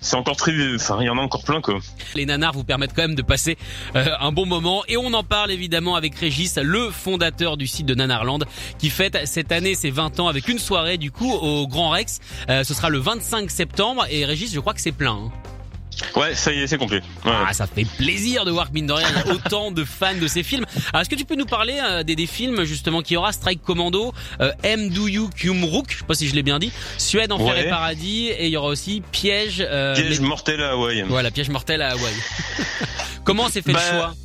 c'est 0.01 0.15
encore 0.15 0.37
très 0.37 0.53
enfin 0.75 0.97
il 1.01 1.07
y 1.07 1.09
en 1.09 1.17
a 1.17 1.21
encore 1.21 1.43
plein 1.43 1.59
quoi. 1.59 1.79
Les 2.15 2.25
nanars 2.25 2.53
vous 2.53 2.63
permettent 2.63 2.93
quand 2.95 3.01
même 3.01 3.06
de 3.15 3.21
passer 3.21 3.57
euh, 3.95 4.06
un 4.19 4.31
bon 4.31 4.45
moment. 4.45 4.83
Et 4.88 4.98
on 4.98 5.13
en 5.13 5.24
parle 5.24 5.51
évidemment 5.51 5.95
avec 5.95 6.15
Régis, 6.15 6.57
le 6.57 6.89
fondateur 6.89 7.57
du 7.57 7.68
site 7.68 7.86
de 7.86 7.95
Nanarland, 7.95 8.39
qui 8.80 8.89
fête 8.89 9.18
cette 9.25 9.51
année 9.51 9.75
ses 9.75 9.89
20 9.89 10.19
ans 10.19 10.27
avec 10.27 10.48
une 10.48 10.59
soirée 10.59 10.98
du 10.98 11.12
coup 11.12 11.31
au 11.31 11.68
Grand 11.68 11.89
Rex. 11.89 12.19
Euh, 12.50 12.63
ce 12.63 12.74
sera 12.74 12.89
le 12.89 13.00
25 13.00 13.50
septembre 13.51 14.06
et 14.09 14.25
Régis, 14.25 14.54
je 14.54 14.59
crois 14.59 14.74
que 14.74 14.81
c'est 14.81 14.92
plein. 14.92 15.13
Hein. 15.13 15.31
Ouais, 16.15 16.35
ça 16.35 16.53
y 16.53 16.59
est, 16.59 16.67
c'est 16.67 16.77
complet. 16.77 17.01
Ah, 17.25 17.53
ça 17.53 17.67
fait 17.67 17.85
plaisir 17.85 18.45
de 18.45 18.51
voir 18.51 18.69
que 18.69 18.73
mine 18.73 18.88
de 18.88 18.94
rien, 18.94 19.07
il 19.09 19.27
y 19.27 19.31
a 19.31 19.33
autant 19.33 19.71
de 19.71 19.83
fans 19.83 20.15
de 20.15 20.27
ces 20.27 20.44
films. 20.44 20.65
Alors, 20.91 21.01
est-ce 21.01 21.09
que 21.09 21.15
tu 21.15 21.25
peux 21.25 21.35
nous 21.35 21.45
parler 21.45 21.79
euh, 21.83 22.03
des, 22.03 22.15
des, 22.15 22.27
films 22.27 22.63
justement 22.63 23.01
qui 23.01 23.15
aura 23.15 23.31
Strike 23.31 23.61
Commando, 23.61 24.13
euh, 24.41 24.51
M. 24.63 24.89
Do 24.89 25.07
You 25.07 25.29
Kumruk, 25.35 25.91
je 25.91 25.99
sais 25.99 26.05
pas 26.05 26.13
si 26.13 26.27
je 26.27 26.35
l'ai 26.35 26.44
bien 26.44 26.59
dit, 26.59 26.71
Suède, 26.97 27.31
Enfer 27.31 27.47
ouais. 27.47 27.65
et 27.65 27.69
Paradis, 27.69 28.27
et 28.27 28.45
il 28.45 28.51
y 28.51 28.57
aura 28.57 28.67
aussi 28.67 29.01
Piège. 29.11 29.65
Euh, 29.67 29.95
piège 29.95 30.19
mortel 30.19 30.61
à 30.61 30.71
Hawaï. 30.71 31.03
Voilà, 31.07 31.31
Piège 31.31 31.49
mortel 31.49 31.81
à 31.81 31.91
Hawaï. 31.91 32.13
Comment 33.23 33.50
s'est 33.50 33.61
fait 33.61 33.71
le 33.71 33.77
bah, 33.77 33.91
choix? 33.91 34.15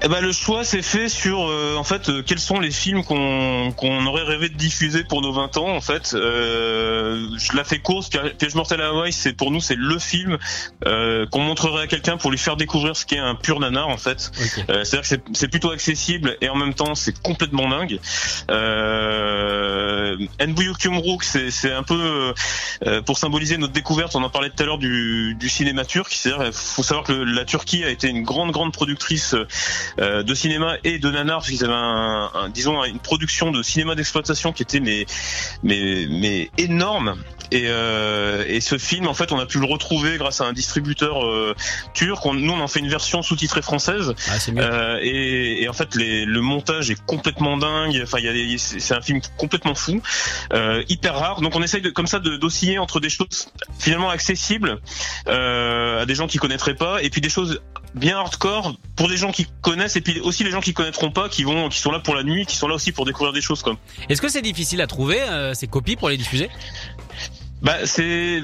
Eh 0.00 0.08
ben, 0.08 0.20
le 0.20 0.30
choix 0.30 0.62
s'est 0.62 0.82
fait 0.82 1.08
sur 1.08 1.48
euh, 1.48 1.74
en 1.76 1.82
fait 1.82 2.08
euh, 2.08 2.22
quels 2.22 2.38
sont 2.38 2.60
les 2.60 2.70
films 2.70 3.02
qu'on 3.02 3.72
qu'on 3.76 4.06
aurait 4.06 4.22
rêvé 4.22 4.48
de 4.48 4.54
diffuser 4.54 5.02
pour 5.02 5.22
nos 5.22 5.32
20 5.32 5.56
ans 5.56 5.68
en 5.68 5.80
fait. 5.80 6.14
Euh, 6.14 7.28
je 7.36 7.56
la 7.56 7.64
fais 7.64 7.80
course. 7.80 8.08
Piège 8.08 8.54
mortel 8.54 8.80
à 8.80 8.88
Hawaï, 8.88 9.12
c'est 9.12 9.32
pour 9.32 9.50
nous 9.50 9.60
c'est 9.60 9.74
le 9.74 9.98
film 9.98 10.38
euh, 10.86 11.26
qu'on 11.26 11.40
montrerait 11.40 11.82
à 11.82 11.86
quelqu'un 11.88 12.16
pour 12.16 12.30
lui 12.30 12.38
faire 12.38 12.56
découvrir 12.56 12.96
ce 12.96 13.04
qu'est 13.06 13.18
un 13.18 13.34
pur 13.34 13.58
nanar 13.58 13.88
en 13.88 13.96
fait. 13.96 14.30
Euh, 14.70 14.84
C'est-à-dire 14.84 15.08
que 15.08 15.22
c'est 15.32 15.48
plutôt 15.48 15.70
accessible 15.70 16.36
et 16.40 16.48
en 16.48 16.56
même 16.56 16.74
temps 16.74 16.94
c'est 16.94 17.20
complètement 17.20 17.68
dingue. 17.68 17.98
Euh, 18.50 20.16
Kumruk, 20.78 21.24
c'est 21.24 21.72
un 21.72 21.82
peu 21.82 22.34
pour 23.04 23.18
symboliser 23.18 23.58
notre 23.58 23.72
découverte. 23.72 24.14
On 24.14 24.22
en 24.22 24.30
parlait 24.30 24.50
tout 24.50 24.62
à 24.62 24.66
l'heure 24.66 24.78
du, 24.78 25.34
du 25.34 25.48
cinéma 25.48 25.84
turc. 25.84 26.12
C'est-à-dire 26.12 26.52
faut 26.52 26.84
savoir 26.84 27.04
que 27.04 27.12
la 27.12 27.44
Turquie 27.44 27.82
a 27.84 27.88
été 27.88 28.08
une 28.08 28.22
grande 28.22 28.52
grande 28.52 28.72
productrice 28.72 29.34
euh, 29.98 30.22
de 30.22 30.34
cinéma 30.34 30.76
et 30.84 30.98
de 30.98 31.10
nanar, 31.10 31.38
parce 31.38 31.50
qu'ils 31.50 31.64
avaient 31.64 31.72
un, 31.74 32.30
un, 32.34 32.48
disons 32.48 32.84
une 32.84 32.98
production 32.98 33.50
de 33.50 33.62
cinéma 33.62 33.94
d'exploitation 33.94 34.52
qui 34.52 34.62
était 34.62 34.80
mais 34.80 35.06
mais 35.62 36.06
mais 36.08 36.50
énorme. 36.58 37.16
Et, 37.50 37.64
euh, 37.68 38.44
et 38.46 38.60
ce 38.60 38.76
film, 38.76 39.06
en 39.06 39.14
fait, 39.14 39.32
on 39.32 39.38
a 39.38 39.46
pu 39.46 39.58
le 39.58 39.64
retrouver 39.64 40.18
grâce 40.18 40.42
à 40.42 40.44
un 40.44 40.52
distributeur 40.52 41.24
euh, 41.24 41.54
turc. 41.94 42.26
On, 42.26 42.34
nous, 42.34 42.52
on 42.52 42.60
en 42.60 42.68
fait 42.68 42.80
une 42.80 42.90
version 42.90 43.22
sous-titrée 43.22 43.62
française. 43.62 44.14
Ah, 44.28 44.32
euh, 44.58 44.98
et, 45.00 45.62
et, 45.62 45.68
en 45.68 45.72
fait, 45.72 45.94
les, 45.94 46.26
le 46.26 46.42
montage 46.42 46.90
est 46.90 47.02
complètement 47.06 47.56
dingue. 47.56 47.98
Enfin, 48.02 48.18
il 48.18 48.26
y 48.26 48.54
a, 48.54 48.58
c'est 48.58 48.94
un 48.94 49.00
film 49.00 49.20
complètement 49.38 49.74
fou, 49.74 50.02
euh, 50.52 50.82
hyper 50.90 51.14
rare. 51.14 51.40
Donc, 51.40 51.56
on 51.56 51.62
essaye 51.62 51.80
de, 51.80 51.88
comme 51.88 52.06
ça 52.06 52.18
d'osciller 52.18 52.78
entre 52.78 53.00
des 53.00 53.08
choses 53.08 53.50
finalement 53.78 54.10
accessibles 54.10 54.78
euh, 55.28 56.02
à 56.02 56.06
des 56.06 56.14
gens 56.14 56.26
qui 56.26 56.36
connaîtraient 56.36 56.74
pas, 56.74 57.02
et 57.02 57.08
puis 57.08 57.22
des 57.22 57.30
choses 57.30 57.62
bien 57.94 58.18
hardcore 58.18 58.76
pour 58.98 59.08
des 59.08 59.16
gens 59.16 59.30
qui 59.30 59.46
connaissent 59.62 59.94
et 59.94 60.00
puis 60.00 60.20
aussi 60.20 60.42
les 60.42 60.50
gens 60.50 60.60
qui 60.60 60.74
connaîtront 60.74 61.12
pas 61.12 61.28
qui 61.28 61.44
vont 61.44 61.68
qui 61.68 61.78
sont 61.78 61.92
là 61.92 62.00
pour 62.00 62.16
la 62.16 62.24
nuit 62.24 62.44
qui 62.46 62.56
sont 62.56 62.66
là 62.66 62.74
aussi 62.74 62.90
pour 62.90 63.04
découvrir 63.04 63.32
des 63.32 63.40
choses 63.40 63.62
comme 63.62 63.76
est-ce 64.08 64.20
que 64.20 64.28
c'est 64.28 64.42
difficile 64.42 64.80
à 64.82 64.88
trouver 64.88 65.22
euh, 65.22 65.54
ces 65.54 65.68
copies 65.68 65.94
pour 65.94 66.08
les 66.08 66.16
diffuser? 66.16 66.50
Bah 67.62 67.76
c'est 67.86 68.42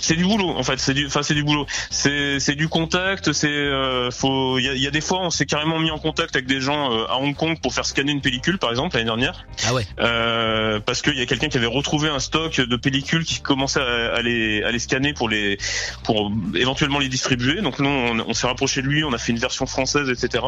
c'est 0.00 0.16
du 0.16 0.24
boulot 0.24 0.50
en 0.50 0.62
fait. 0.62 0.78
C'est 0.78 0.94
du 0.94 1.06
enfin 1.06 1.22
c'est 1.22 1.34
du 1.34 1.44
boulot. 1.44 1.66
C'est 1.90 2.40
c'est 2.40 2.54
du 2.54 2.68
contact 2.68 3.32
c'est 3.32 3.48
euh, 3.48 4.10
faut 4.10 4.58
il 4.58 4.64
y 4.64 4.68
a, 4.68 4.74
y 4.74 4.86
a, 4.86 4.90
des 4.90 5.00
fois 5.00 5.20
on 5.20 5.30
s'est 5.30 5.46
carrément 5.46 5.78
mis 5.78 5.90
en 5.90 5.98
contact 5.98 6.34
avec 6.34 6.46
des 6.48 6.60
gens 6.60 6.92
euh, 6.92 7.06
à 7.06 7.18
Hong 7.18 7.34
Kong 7.34 7.58
pour 7.62 7.74
faire 7.74 7.86
scanner 7.86 8.12
une 8.12 8.20
pellicule 8.20 8.58
par 8.58 8.70
exemple 8.70 8.96
l'année 8.96 9.06
dernière. 9.06 9.46
Ah 9.66 9.74
ouais. 9.74 9.86
Euh, 10.00 10.80
parce 10.80 11.02
qu'il 11.02 11.16
y 11.16 11.22
a 11.22 11.26
quelqu'un 11.26 11.48
qui 11.48 11.58
avait 11.58 11.66
retrouvé 11.66 12.08
un 12.08 12.18
stock 12.18 12.60
de 12.60 12.76
pellicules 12.76 13.24
qui 13.24 13.40
commençait 13.40 13.80
à, 13.80 14.14
à, 14.14 14.22
les 14.22 14.62
à 14.62 14.70
les 14.70 14.78
scanner 14.78 15.12
pour 15.12 15.28
les 15.28 15.58
pour 16.02 16.32
éventuellement 16.54 16.98
les 16.98 17.08
distribuer. 17.08 17.62
Donc 17.62 17.78
nous 17.78 17.88
on, 17.88 18.18
on 18.26 18.34
s'est 18.34 18.46
rapproché 18.46 18.82
de 18.82 18.86
lui 18.86 19.04
on 19.04 19.12
a 19.12 19.18
fait 19.18 19.32
une 19.32 19.38
version 19.38 19.66
française 19.66 20.10
etc 20.10 20.44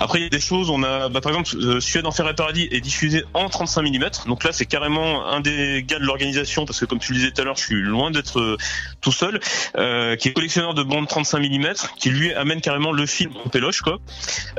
après 0.00 0.18
il 0.20 0.22
y 0.22 0.26
a 0.26 0.30
des 0.30 0.40
choses 0.40 0.70
on 0.70 0.82
a 0.82 1.08
bah, 1.08 1.20
par 1.20 1.32
exemple 1.32 1.56
euh, 1.56 1.80
Suède 1.80 2.06
Enfer 2.06 2.28
et 2.28 2.34
Paradis 2.34 2.68
est 2.70 2.80
diffusé 2.80 3.24
en 3.34 3.48
35 3.48 3.82
mm 3.82 4.04
donc 4.26 4.44
là 4.44 4.52
c'est 4.52 4.66
carrément 4.66 5.26
un 5.26 5.40
des 5.40 5.84
gars 5.86 5.98
de 5.98 6.04
l'organisation 6.04 6.64
parce 6.64 6.80
que 6.80 6.84
comme 6.84 6.98
tu 6.98 7.12
le 7.12 7.18
disais 7.18 7.30
tout 7.30 7.40
à 7.40 7.44
l'heure 7.44 7.51
je 7.56 7.62
suis 7.62 7.82
loin 7.82 8.10
d'être 8.10 8.56
tout 9.00 9.12
seul, 9.12 9.40
qui 10.18 10.28
est 10.28 10.32
collectionneur 10.32 10.74
de 10.74 10.82
bandes 10.82 11.08
35 11.08 11.40
mm, 11.40 11.72
qui 11.98 12.10
lui 12.10 12.32
amène 12.34 12.60
carrément 12.60 12.92
le 12.92 13.06
film 13.06 13.32
en 13.44 13.48
péloche 13.48 13.80
quoi. 13.80 13.98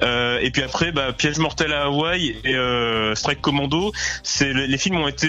et 0.02 0.52
puis 0.52 0.64
après, 0.64 0.92
bah, 0.92 1.14
Piège 1.14 1.38
mortel 1.38 1.74
à 1.74 1.84
Hawaï 1.84 2.36
et 2.44 3.16
Strike 3.16 3.42
Commando, 3.42 3.92
c'est 4.24 4.54
les, 4.54 4.78
films 4.78 4.98
ont 4.98 5.08
été 5.08 5.28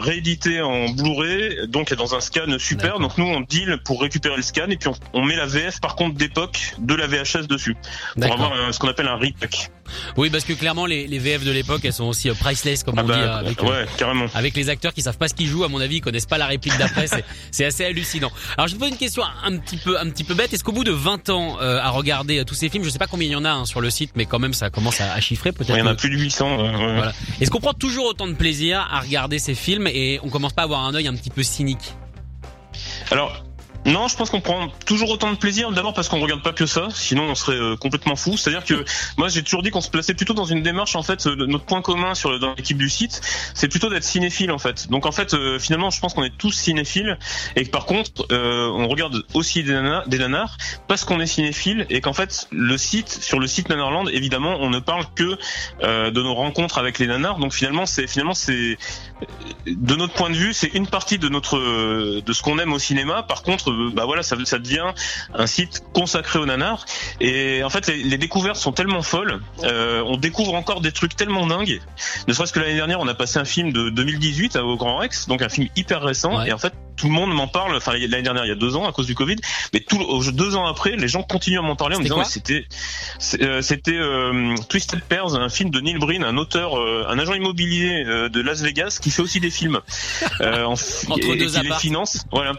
réédités 0.00 0.60
en 0.60 0.90
Blu-ray, 0.90 1.68
donc 1.68 1.92
dans 1.94 2.14
un 2.14 2.20
scan 2.20 2.58
super. 2.58 2.98
Donc 2.98 3.18
nous 3.18 3.26
on 3.26 3.40
deal 3.40 3.78
pour 3.84 4.00
récupérer 4.00 4.36
le 4.36 4.42
scan 4.42 4.66
et 4.68 4.76
puis 4.76 4.90
on, 5.12 5.24
met 5.24 5.36
la 5.36 5.46
VF 5.46 5.80
par 5.80 5.96
contre 5.96 6.16
d'époque 6.16 6.74
de 6.78 6.94
la 6.94 7.06
VHS 7.06 7.46
dessus 7.48 7.76
pour 8.20 8.32
avoir 8.32 8.72
ce 8.72 8.78
qu'on 8.78 8.88
appelle 8.88 9.08
un 9.08 9.16
repack. 9.16 9.70
Oui, 10.16 10.30
parce 10.30 10.44
que 10.44 10.52
clairement 10.52 10.86
les, 10.86 11.06
les 11.06 11.18
VF 11.18 11.44
de 11.44 11.50
l'époque, 11.50 11.82
elles 11.84 11.92
sont 11.92 12.04
aussi 12.04 12.28
euh, 12.28 12.34
priceless 12.34 12.84
comme 12.84 12.98
ah 12.98 13.02
on 13.02 13.06
dit 13.06 13.12
bah, 13.12 13.36
avec, 13.36 13.62
ouais, 13.62 13.86
carrément. 13.96 14.26
avec 14.34 14.56
les 14.56 14.68
acteurs 14.68 14.92
qui 14.92 15.02
savent 15.02 15.18
pas 15.18 15.28
ce 15.28 15.34
qu'ils 15.34 15.46
jouent. 15.46 15.64
À 15.64 15.68
mon 15.68 15.80
avis, 15.80 15.96
ils 15.96 16.00
connaissent 16.00 16.26
pas 16.26 16.38
la 16.38 16.46
réplique 16.46 16.76
d'après. 16.78 17.06
c'est 17.50 17.64
assez 17.64 17.84
hallucinant. 17.84 18.30
Alors 18.56 18.68
je 18.68 18.74
vous 18.74 18.80
pose 18.80 18.90
une 18.90 18.96
question 18.96 19.22
un 19.44 19.56
petit 19.58 19.76
peu 19.76 19.98
un 19.98 20.08
petit 20.10 20.24
peu 20.24 20.34
bête. 20.34 20.52
Est-ce 20.52 20.64
qu'au 20.64 20.72
bout 20.72 20.84
de 20.84 20.92
20 20.92 21.30
ans 21.30 21.58
euh, 21.60 21.78
à 21.78 21.90
regarder 21.90 22.40
euh, 22.40 22.44
tous 22.44 22.54
ces 22.54 22.68
films, 22.68 22.84
je 22.84 22.90
sais 22.90 22.98
pas 22.98 23.06
combien 23.06 23.28
il 23.28 23.32
y 23.32 23.36
en 23.36 23.44
a 23.44 23.50
hein, 23.50 23.64
sur 23.64 23.80
le 23.80 23.90
site, 23.90 24.12
mais 24.16 24.26
quand 24.26 24.38
même 24.38 24.54
ça 24.54 24.70
commence 24.70 25.00
à, 25.00 25.20
chiffrer 25.20 25.52
peut-être. 25.52 25.76
il 25.76 25.78
y 25.78 25.82
en 25.82 25.86
a 25.86 25.94
plus 25.94 26.10
de 26.10 26.16
800. 26.16 26.56
Voilà. 26.56 27.12
Est-ce 27.40 27.50
qu'on 27.50 27.60
prend 27.60 27.74
toujours 27.74 28.06
autant 28.06 28.26
de 28.26 28.34
plaisir 28.34 28.86
à 28.90 29.00
regarder 29.00 29.38
ces 29.38 29.54
films 29.54 29.86
et 29.86 30.20
on 30.22 30.28
commence 30.28 30.52
pas 30.52 30.62
à 30.62 30.64
avoir 30.64 30.84
un 30.84 30.94
œil 30.94 31.08
un 31.08 31.14
petit 31.14 31.30
peu 31.30 31.42
cynique? 31.42 31.94
Alors 33.10 33.44
non, 33.84 34.06
je 34.06 34.16
pense 34.16 34.30
qu'on 34.30 34.40
prend 34.40 34.68
toujours 34.86 35.10
autant 35.10 35.32
de 35.32 35.36
plaisir. 35.36 35.72
D'abord 35.72 35.92
parce 35.92 36.08
qu'on 36.08 36.20
regarde 36.20 36.42
pas 36.42 36.52
que 36.52 36.66
ça, 36.66 36.88
sinon 36.94 37.24
on 37.24 37.34
serait 37.34 37.56
euh, 37.56 37.76
complètement 37.76 38.14
fou. 38.14 38.36
C'est-à-dire 38.36 38.64
que 38.64 38.84
moi 39.16 39.28
j'ai 39.28 39.42
toujours 39.42 39.62
dit 39.62 39.70
qu'on 39.70 39.80
se 39.80 39.90
plaçait 39.90 40.14
plutôt 40.14 40.34
dans 40.34 40.44
une 40.44 40.62
démarche 40.62 40.94
en 40.94 41.02
fait. 41.02 41.26
Euh, 41.26 41.34
notre 41.46 41.64
point 41.64 41.82
commun 41.82 42.14
sur 42.14 42.38
dans 42.38 42.54
l'équipe 42.54 42.78
du 42.78 42.88
site, 42.88 43.20
c'est 43.54 43.66
plutôt 43.66 43.90
d'être 43.90 44.04
cinéphile 44.04 44.52
en 44.52 44.58
fait. 44.58 44.88
Donc 44.88 45.04
en 45.04 45.10
fait, 45.10 45.34
euh, 45.34 45.58
finalement, 45.58 45.90
je 45.90 46.00
pense 46.00 46.14
qu'on 46.14 46.22
est 46.22 46.36
tous 46.36 46.52
cinéphiles 46.52 47.18
et 47.56 47.64
que 47.64 47.70
par 47.70 47.86
contre, 47.86 48.26
on 48.30 48.88
regarde 48.88 49.24
aussi 49.34 49.62
des 49.64 49.72
nanars, 49.72 50.56
parce 50.86 51.04
qu'on 51.04 51.20
est 51.20 51.26
cinéphile 51.26 51.86
et 51.90 52.00
qu'en 52.00 52.12
fait 52.12 52.46
le 52.50 52.76
site 52.78 53.08
sur 53.08 53.40
le 53.40 53.46
site 53.46 53.68
Nanarland, 53.68 54.08
évidemment, 54.08 54.58
on 54.60 54.70
ne 54.70 54.78
parle 54.78 55.06
que 55.14 55.38
de 55.82 56.22
nos 56.22 56.34
rencontres 56.34 56.78
avec 56.78 56.98
les 56.98 57.06
nanars. 57.06 57.38
Donc 57.38 57.52
finalement, 57.52 57.86
c'est 57.86 58.06
finalement 58.06 58.34
c'est 58.34 58.78
de 59.66 59.96
notre 59.96 60.14
point 60.14 60.30
de 60.30 60.36
vue, 60.36 60.52
c'est 60.52 60.74
une 60.74 60.86
partie 60.86 61.18
de 61.18 61.28
notre 61.28 61.58
de 62.20 62.32
ce 62.32 62.42
qu'on 62.42 62.58
aime 62.58 62.72
au 62.72 62.78
cinéma. 62.78 63.22
Par 63.22 63.42
contre 63.42 63.71
euh, 63.71 63.71
bah 63.94 64.04
voilà, 64.04 64.22
ça, 64.22 64.36
ça 64.44 64.58
devient 64.58 64.92
un 65.34 65.46
site 65.46 65.82
consacré 65.92 66.38
au 66.38 66.46
nanar. 66.46 66.84
Et 67.20 67.62
en 67.64 67.70
fait, 67.70 67.86
les, 67.88 68.18
découvertes 68.18 68.56
sont 68.56 68.72
tellement 68.72 69.02
folles. 69.02 69.40
Euh, 69.64 70.02
on 70.06 70.16
découvre 70.16 70.54
encore 70.54 70.80
des 70.80 70.92
trucs 70.92 71.16
tellement 71.16 71.46
dingues. 71.46 71.80
Ne 72.28 72.32
serait-ce 72.32 72.52
que 72.52 72.60
l'année 72.60 72.74
dernière, 72.74 73.00
on 73.00 73.08
a 73.08 73.14
passé 73.14 73.38
un 73.38 73.44
film 73.44 73.72
de 73.72 73.90
2018 73.90 74.56
au 74.56 74.76
Grand 74.76 74.98
Rex, 74.98 75.26
donc 75.28 75.42
un 75.42 75.48
film 75.48 75.68
hyper 75.76 76.02
récent. 76.02 76.42
Et 76.44 76.52
en 76.52 76.58
fait, 76.58 76.72
tout 76.96 77.06
le 77.06 77.12
monde 77.12 77.32
m'en 77.32 77.48
parle. 77.48 77.76
Enfin, 77.76 77.92
l'année 77.92 78.22
dernière, 78.22 78.44
il 78.44 78.48
y 78.48 78.52
a 78.52 78.56
deux 78.56 78.76
ans, 78.76 78.86
à 78.86 78.92
cause 78.92 79.06
du 79.06 79.14
Covid, 79.14 79.36
mais 79.72 79.80
tout 79.80 79.98
deux 80.32 80.56
ans 80.56 80.66
après, 80.66 80.96
les 80.96 81.08
gens 81.08 81.22
continuent 81.22 81.58
à 81.58 81.62
m'en 81.62 81.76
parler 81.76 81.96
en 81.96 81.98
me 81.98 82.04
disant 82.04 82.24
c'était 82.24 82.66
euh, 83.40 83.62
c'était 83.62 83.96
euh, 83.96 84.54
Twisted 84.68 85.02
Pairs, 85.02 85.34
un 85.34 85.48
film 85.48 85.70
de 85.70 85.80
Neil 85.80 85.98
Breen, 85.98 86.24
un 86.24 86.36
auteur, 86.36 86.78
euh, 86.78 87.06
un 87.08 87.18
agent 87.18 87.34
immobilier 87.34 88.04
de 88.04 88.40
Las 88.40 88.62
Vegas 88.62 88.98
qui 89.00 89.10
fait 89.10 89.22
aussi 89.22 89.40
des 89.40 89.50
films 89.50 89.80
en, 90.40 90.72
entre 90.72 91.36
deux 91.36 91.58
et, 91.58 91.62
les 91.62 91.72
finance. 91.78 92.24
Voilà, 92.30 92.52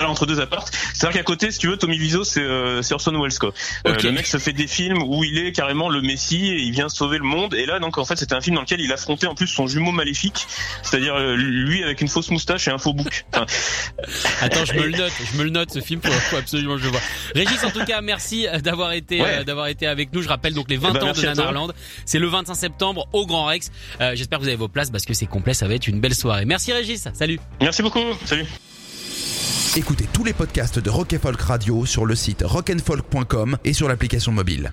entre 0.00 0.26
deux 0.26 0.40
apparts. 0.40 0.66
C'est-à-dire 0.94 1.20
qu'à 1.20 1.24
côté, 1.24 1.50
si 1.50 1.58
tu 1.58 1.68
veux, 1.68 1.76
Tommy 1.76 1.98
Wiseau, 1.98 2.24
c'est 2.24 2.92
Orson 2.92 3.20
Welles 3.20 3.38
quoi. 3.38 3.52
le 3.84 4.10
mec 4.10 4.26
se 4.26 4.38
fait 4.38 4.52
des 4.52 4.66
films 4.66 5.02
où 5.02 5.24
il 5.24 5.38
est 5.38 5.52
carrément 5.52 5.88
le 5.88 6.00
Messie 6.00 6.50
et 6.50 6.60
il 6.60 6.72
vient 6.72 6.88
sauver 6.88 7.18
le 7.18 7.24
monde. 7.24 7.54
Et 7.54 7.66
là, 7.66 7.78
donc 7.78 7.98
en 7.98 8.04
fait, 8.04 8.16
c'était 8.16 8.34
un 8.34 8.40
film 8.40 8.56
dans 8.56 8.62
lequel 8.62 8.80
il 8.80 8.92
affrontait 8.92 9.26
en 9.26 9.34
plus 9.34 9.46
son 9.46 9.66
jumeau 9.66 9.92
maléfique, 9.92 10.46
c'est-à-dire 10.82 11.18
lui 11.36 11.82
avec 11.82 12.00
une 12.00 12.08
fausse 12.08 12.30
moustache 12.30 12.68
et 12.68 12.70
un 12.70 12.78
faux 12.78 12.92
bouc. 12.92 13.24
Enfin, 13.32 13.46
Attends, 14.40 14.64
je 14.64 14.74
me 14.74 14.86
le 14.86 14.96
note, 14.96 15.12
je 15.32 15.38
me 15.38 15.44
le 15.44 15.50
note 15.50 15.70
ce 15.70 15.80
film 15.80 16.00
faut, 16.02 16.36
absolument 16.36 16.74
que 16.74 16.80
je 16.80 16.86
le 16.86 16.90
vois. 16.90 17.00
Régis, 17.34 17.62
en 17.64 17.70
tout 17.70 17.84
cas, 17.84 18.00
merci 18.00 18.46
d'avoir 18.62 18.92
été 18.92 19.20
euh, 19.20 19.44
d'avoir 19.44 19.66
été 19.66 19.86
avec 19.86 20.12
nous. 20.12 20.22
Je 20.22 20.28
rappelle 20.28 20.54
donc 20.54 20.70
les 20.70 20.76
20 20.76 20.88
eh 20.88 20.92
ben, 20.92 21.04
ans 21.04 21.12
de 21.12 21.22
Nanarland. 21.22 21.72
C'est 22.04 22.18
le 22.18 22.28
25 22.28 22.54
septembre 22.54 23.08
au 23.12 23.26
Grand 23.26 23.46
Rex. 23.46 23.70
Euh, 24.00 24.14
j'espère 24.14 24.38
que 24.38 24.44
vous 24.44 24.48
avez 24.48 24.56
vos 24.56 24.68
places 24.68 24.90
parce 24.90 25.04
que 25.04 25.14
c'est 25.14 25.26
complet, 25.26 25.54
ça 25.54 25.68
va 25.68 25.74
être 25.74 25.88
une 25.88 26.00
belle 26.00 26.14
soirée. 26.14 26.44
Merci 26.44 26.72
Régis, 26.72 27.08
salut. 27.12 27.40
Merci 27.60 27.82
beaucoup, 27.82 28.00
salut. 28.24 28.46
Écoutez 29.76 30.06
tous 30.12 30.24
les 30.24 30.32
podcasts 30.32 30.78
de 30.78 30.90
Rock 30.90 31.16
Folk 31.22 31.40
Radio 31.40 31.86
sur 31.86 32.04
le 32.04 32.16
site 32.16 32.42
rockandfolk.com 32.44 33.56
et 33.64 33.72
sur 33.72 33.88
l'application 33.88 34.32
mobile. 34.32 34.72